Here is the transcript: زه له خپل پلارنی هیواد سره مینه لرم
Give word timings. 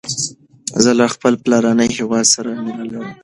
زه 0.83 0.91
له 0.99 1.05
خپل 1.13 1.33
پلارنی 1.43 1.87
هیواد 1.97 2.25
سره 2.33 2.51
مینه 2.63 2.85
لرم 2.91 3.13